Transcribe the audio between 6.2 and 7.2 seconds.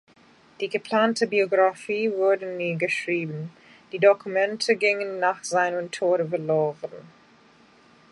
verloren.